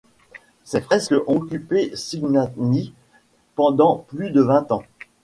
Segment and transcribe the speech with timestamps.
[0.63, 2.91] Ces fresques ont occupé Cignani
[3.53, 4.81] pendant plus de vingt ans.